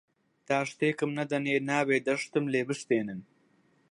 [0.47, 3.21] تا شتێکم نەدەنێ نابێ دە شتم لێ بستێنن